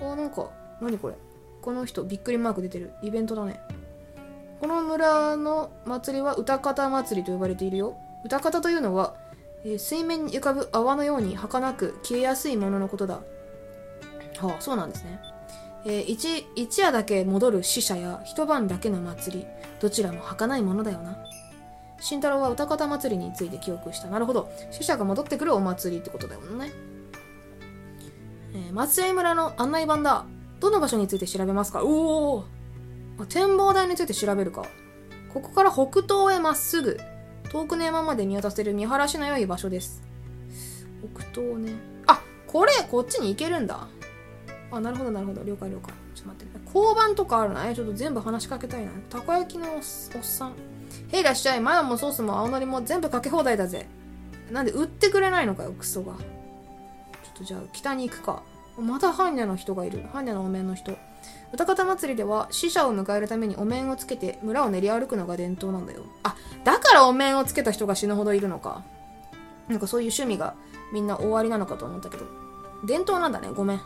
[0.00, 1.14] あ、なんか、何これ？
[1.60, 2.90] この人、びっくりマーク出てる。
[3.04, 3.60] イベントだね。
[4.60, 7.96] この村の祭りは歌方祭りと呼ばれているよ。
[8.24, 9.14] 歌方というのは、
[9.64, 13.14] え、水面に浮かぶ泡のように儚く消えやすいもののことだ。
[13.14, 13.22] は
[14.58, 15.20] あ、そうなんですね。
[15.84, 19.46] えー、一、一夜だけ戻る死者や一晩だけの祭り、
[19.80, 21.16] どちらも儚いものだよな。
[22.00, 24.08] 慎太郎は歌方祭りについて記憶した。
[24.08, 24.50] なるほど。
[24.72, 26.72] 死者が戻ってくるお祭りってことだよね。
[28.54, 30.24] えー、松江村の案内板だ。
[30.58, 31.84] どの場所について調べますか？
[31.84, 32.44] お
[33.18, 34.66] お展望台について調べるか。
[35.32, 36.98] ここから北東へまっすぐ。
[37.52, 40.02] 遠くの山まで見渡せる見晴らしの良い場所です。
[41.14, 41.74] 北東ね。
[42.06, 43.86] あ、これ、こっちに行けるんだ。
[44.70, 45.44] あ、なるほど、なるほど。
[45.44, 45.92] 了解、了解。
[46.14, 47.68] ちょっと待って、交番とかあるな。
[47.68, 48.90] え、ちょっと全部話しかけたいな。
[49.10, 50.52] たこ焼きのおっさん。
[51.10, 51.60] へい、いらっしゃい。
[51.60, 53.86] マヨもソースも青のりも全部かけ放題だぜ。
[54.50, 56.14] なんで売ってくれないのかよ、クソが。
[56.14, 56.22] ちょっ
[57.36, 58.42] とじゃあ、北に行くか。
[58.78, 59.98] また般若の人がいる。
[60.14, 60.96] 般若のお面の人。
[61.52, 66.04] 歌方祭りでは死者を迎えるためにお面をつけて村を練り歩くのが伝統なんだよ。
[66.22, 66.34] あ、
[66.64, 68.82] だからお面をつけた人が死ぬほどいるのか。
[69.68, 70.54] なんかそういう趣味が
[70.92, 72.24] みんな終わりなのかと思ったけど。
[72.84, 73.48] 伝統なんだね。
[73.54, 73.80] ごめん。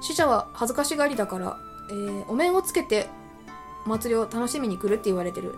[0.00, 1.56] 死者は恥ずかしがりだから、
[1.90, 3.08] えー、お面をつけて
[3.86, 5.54] 祭りを楽しみに来るって言われてる。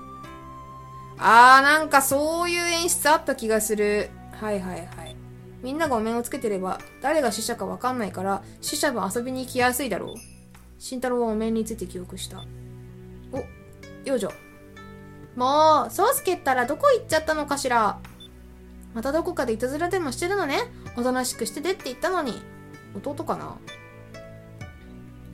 [1.18, 4.10] あー、なんかそういう演出あった気がする。
[4.40, 5.16] はいはいはい。
[5.62, 10.37] みんながお面をつけてれば、誰が死者かわかんないから、死者も遊びに行きやすいだろう。
[10.78, 12.44] 慎太郎はお面について記憶した。
[13.32, 13.44] お、
[14.04, 14.28] 幼女。
[15.36, 17.98] もう、宗介ったらどこ行っちゃったのかしら。
[18.94, 20.58] またどこかでいたずらでもしてるのね。
[20.96, 22.40] おとなしくしててって言ったのに。
[22.96, 23.56] 弟かな。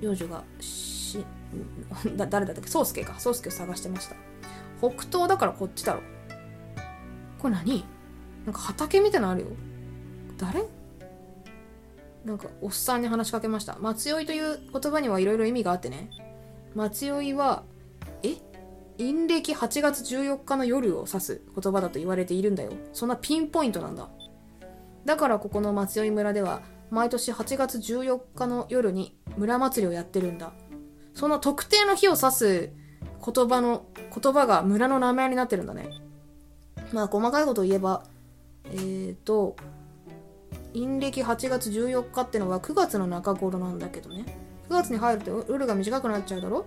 [0.00, 1.24] 幼女がし
[2.16, 2.68] 誰だったっけ？
[2.68, 3.18] 宗介か。
[3.18, 4.16] 宗介を探してました。
[4.80, 6.00] 北東だからこっちだろ。
[7.38, 7.84] これ何？
[8.44, 9.46] なんか畑みたいなのあるよ。
[10.36, 10.64] 誰？
[12.24, 13.76] なんかおっさんに話しかけました。
[13.80, 16.10] 松酔いという言葉にはいろいろ意味があってね。
[16.74, 17.64] 松酔いは
[18.22, 18.36] え？
[18.96, 22.72] 陰暦8月14日の夜を指す言葉だと言われているんだよ。
[22.92, 24.08] そんなピンポイントなんだ。
[25.04, 30.52] だからここの松酔村では毎年8月14日の夜に村祭りをやってるんだ。
[31.12, 32.72] その特定の日を指す
[33.24, 35.90] 言葉の言葉が村の名前になってるんだね。
[36.92, 38.04] まあ細かいことを言えば
[38.66, 39.56] えーと
[40.74, 44.26] 陰暦8月14日ってのは9月の中頃なんだけどね。
[44.68, 46.66] 9月に入ると夜が短くなっちゃうだろ？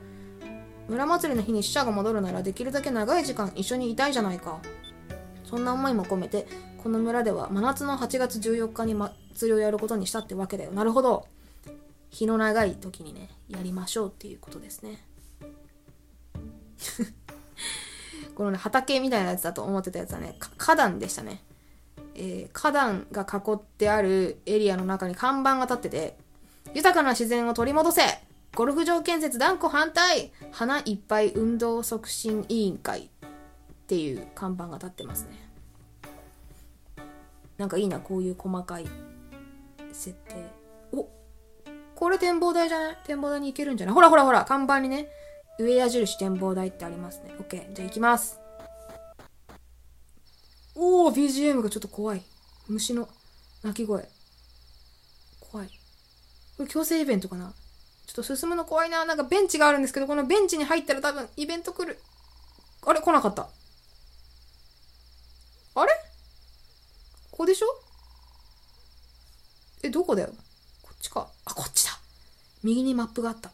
[0.88, 4.62] 村祭りの日に死者が戻るならできるだけ長い時間一緒にいたいじゃないか。
[5.44, 6.48] そんな思いも込めて
[6.82, 10.72] この村では真夏の8月14日に祭りをやることにしたってわけだよ。
[10.72, 11.28] なるほど。
[12.10, 15.06] 日の長い時にねやりましょうっていうことですね。
[18.36, 21.44] このね畑みたいなやつだと思ってたやつはね花壇でしたね。
[22.18, 26.18] えー、花壇が囲ってあるエリアの中に看板が立ってて
[26.74, 28.02] 豊かな自然を取り戻せ。
[28.56, 30.32] ゴルフ場建設断固反対。
[30.52, 33.02] 花いっぱい運動促進委員会。
[33.02, 33.10] っ
[33.88, 35.48] ていう看板が立ってますね。
[37.58, 38.88] なんかいいなこういう細かい
[39.94, 40.36] 設定。
[40.92, 41.08] お
[41.96, 42.98] これ展望台じゃない？
[43.06, 43.96] 展望台に行けるんじゃない？
[43.96, 45.08] ほらほらほら看板にね
[45.58, 47.34] 上矢印展望台ってありますね。
[47.40, 48.42] OK じゃあ行きます。
[50.80, 52.22] おお BGM がちょっと怖い。
[52.68, 53.10] 虫の
[53.64, 54.08] 鳴き声。
[55.40, 55.68] 怖い。
[56.58, 57.52] これ強制イベントかな？
[58.06, 59.04] ちょっと進むの怖いな。
[59.04, 61.98] なんかベンチがあるんですけどこのベンチに入ったら多分イベント来る。
[62.86, 63.50] あれ来なかった。
[65.76, 65.92] あれ？
[67.32, 67.68] ここでしょ？
[69.82, 70.30] えどこだよ？
[70.84, 71.28] こっちか。
[71.46, 71.92] あこっちだ。
[72.64, 73.50] 右にマップがあった。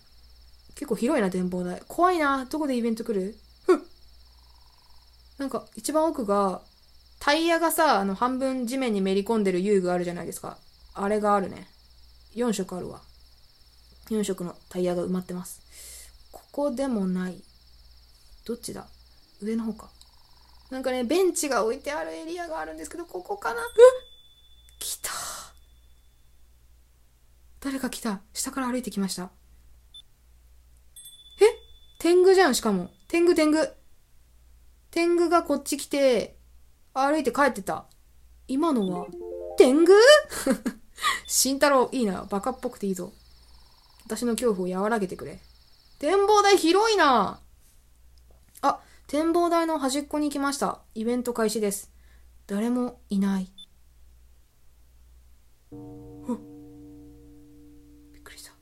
[0.75, 1.81] 結構広いな展望台。
[1.87, 2.43] 怖いな。
[2.43, 3.37] どこでイベント来る？
[3.65, 3.77] ふっ。
[5.37, 6.61] なんか一番奥が
[7.25, 10.57] タイヤがさ、あの、半分地面にめり込んでる遊具あるじゃないですか。
[10.93, 11.69] あれがあるね。
[12.35, 12.99] 4色あるわ。
[14.09, 15.61] 4色のタイヤが埋まってます。
[16.33, 17.41] ここでもない。
[18.45, 18.87] どっちだ？
[19.41, 19.89] 上の方か。
[20.69, 23.61] なんかね、ベンチが置いてあるエリアがあるんですけど、ここかな？
[23.61, 23.67] うっ
[24.79, 25.09] 来た
[27.61, 28.19] 誰か来た。
[28.33, 29.29] 下から歩いてきました。
[31.39, 31.45] え？
[31.99, 32.89] 天狗じゃん、しかも。
[33.07, 33.73] 天狗天狗。
[34.91, 36.42] 天狗がこっち来て、
[36.93, 37.85] 歩いて帰ってた。
[38.47, 39.07] 今のは、
[39.57, 39.93] 天狗？
[41.27, 42.25] 慎太郎、いいな。
[42.29, 43.11] バカっぽくていいぞ。
[44.05, 45.39] 私の恐怖を和らげてくれ。
[45.99, 47.39] 展望台広いな
[48.61, 50.81] あ、展望台の端っこに来ました。
[50.93, 51.91] イベント開始です。
[52.45, 53.49] 誰もいない。
[55.71, 55.77] び
[58.19, 58.53] っくりした。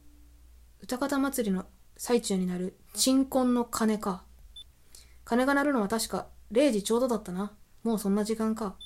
[0.79, 1.65] 歌方祭りの
[1.97, 4.23] 最中になる鎮魂の鐘か。
[5.25, 7.51] 鐘が鳴るのは確か0時ちょうどだったな。
[7.83, 8.77] もうそんな時間か。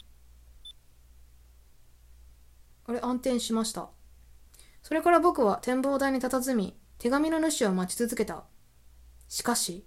[2.87, 3.89] あれ、暗転しました。
[4.83, 8.45] それから僕は展望台に佇み、手紙の主を待ち続けた。
[9.27, 9.85] しかし、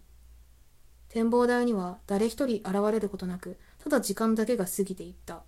[1.09, 5.45] 展望台には誰一人現れることなく、ただ時間だけが過ぎていった。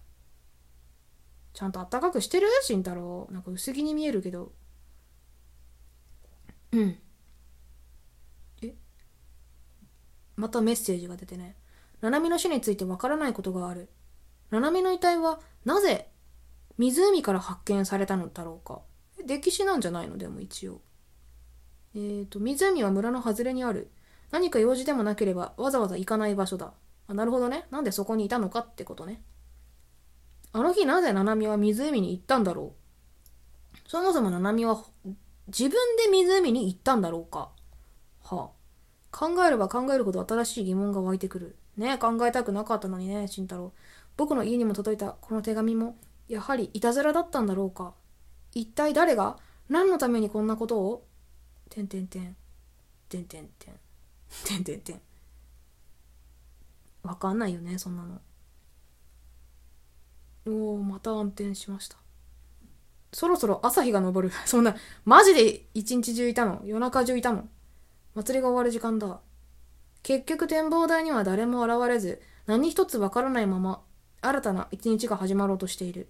[1.53, 2.47] ちゃんとあったかくしてる？
[2.63, 3.29] 慎太郎。
[3.33, 4.53] なんか薄着に見えるけど。
[6.73, 6.99] うん。
[8.63, 8.75] え？
[10.37, 11.57] またメッセージが出てね。
[12.01, 13.91] 七海の死についてわからないことがある。
[14.51, 16.11] 七海の遺体はなぜ
[16.79, 18.81] 湖から発見されたのだろうか。
[19.27, 20.17] 歴史なんじゃないの？
[20.17, 20.81] でも一応。
[21.95, 23.91] えっ、ー、と、湖は村の外れにある。
[24.31, 26.73] 何か用事でもなければわざわざ行かない場所だ。
[27.07, 27.67] あ、なるほどね。
[27.71, 29.23] なんでそこにいたのかってことね。
[30.53, 32.75] あの日なぜ七海は湖に行ったんだろ
[33.75, 33.89] う？
[33.89, 34.83] そもそも七海は
[35.49, 37.51] 自分で湖に行ったんだろうか？
[38.23, 38.51] は
[39.13, 39.17] あ。
[39.17, 41.59] 考えれば考えるほど新しい疑問が湧いてくる。
[41.77, 43.73] ね考えたくなかったのにね、慎太郎。
[44.17, 45.97] 僕の家にも届いたこの手紙も、
[46.29, 47.95] やはりいたずらだったんだろうか。
[48.55, 51.07] 一体誰が何のためにこんなことを？
[51.69, 52.37] てんてんてん。
[53.09, 53.75] てんてんてん。
[54.45, 55.01] てんてんてん。
[57.03, 58.21] わかんないよね、そんなの。
[60.47, 61.97] おおまた暗転しました。
[63.13, 64.31] そろそろ朝日が昇る。
[64.47, 67.49] そんな、マジで一日中いたの夜中中いたの
[68.15, 69.21] 祭りが終わる時間だ。
[70.03, 73.83] 結局展望台には誰も現れず、何一つわからないまま、
[74.23, 76.09] 新たな一日が始まろうとしている。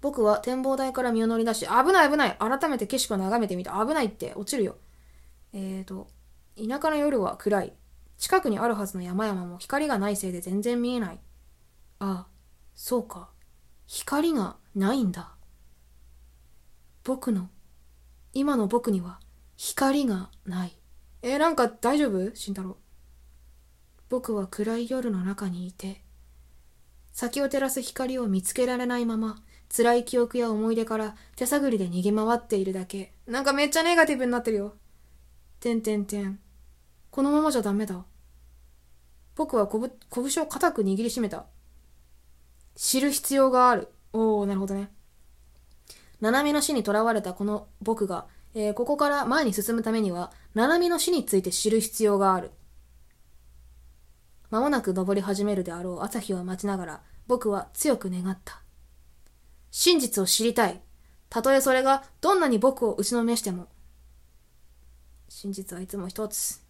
[0.00, 3.72] 僕は展望台から身を乗り出し、危ない危ない改めて景色を眺めてみた。
[3.72, 4.76] 危ないって落ちるよ。
[5.52, 6.08] えーと、
[6.56, 7.72] 田舎の夜は暗い。
[8.18, 11.20] 近くにあるはずの山々も光がないせいで全然見えない。
[12.00, 12.26] ああ、
[12.74, 13.30] そうか。
[13.86, 15.34] 光がないんだ。
[17.04, 17.48] 僕の、
[18.32, 19.20] 今の僕には
[19.56, 20.76] 光がない。
[21.24, 22.34] えーなんか大丈夫？
[22.34, 22.76] 慎太郎。
[24.08, 26.02] 僕は暗い夜の中にいて、
[27.12, 29.36] 先を照らす光を見つけられないまま、
[29.74, 33.12] 辛い記憶や思い出から手探りで逃げ回っているだけ。
[33.26, 34.74] なんかめっちゃネガティブになってるよ。
[35.60, 36.40] てんてんてん。
[37.10, 38.04] このままじゃダメだ。
[39.36, 41.46] 僕はこぶ拳を固く握りしめた。
[42.74, 43.88] 知る必要がある。
[44.12, 44.90] おおなるほどね。
[46.20, 52.50] 七海の死にとらわれたこの僕が、えーここから前に進むためには、七海の死について知る必要がある。
[54.50, 58.62] 間もなく登り始めるであろう朝日を待ちながら、僕は強く願った。
[59.70, 60.82] 真実を知りたい。
[61.30, 63.68] たとえそれがどんなに僕を打ちのめしても。
[65.30, 66.60] 真実はいつも一つ。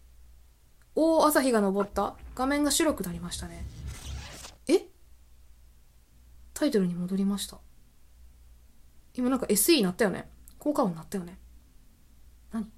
[0.95, 2.15] おお、朝日が昇った。
[2.33, 3.65] 画面が白くなりましたね。
[4.69, 4.87] え？
[6.53, 7.57] タイトルに戻りました。
[9.15, 10.29] 今なんか SE 鳴ったよね。
[10.59, 11.37] 効果音鳴ったよね。
[12.53, 12.71] 何こ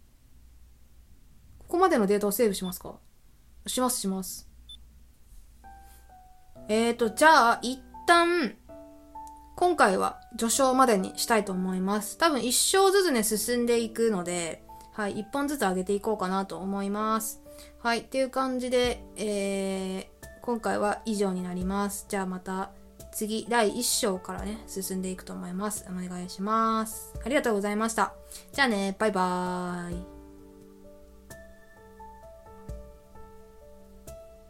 [1.67, 2.95] ここまでのデータをセーブしますか？
[3.67, 4.47] しますします。
[6.67, 8.55] えーと、じゃあ、一旦、
[9.55, 12.17] 今回は序章までにしたいと思います。
[12.17, 14.63] 多分一章ずつね、進んでいくので、
[14.93, 17.41] はい、一本ずつ上げていこうかなと思います。
[17.79, 22.05] はい、っていう感じで、えー、今回は以上になります。
[22.09, 22.71] じゃあまた
[23.11, 25.85] 次、第1章からね、進んでいくと思います。
[25.89, 27.13] お願いします。
[27.25, 28.13] ありがとうございました。
[28.53, 30.14] じゃあね、バイバーイ。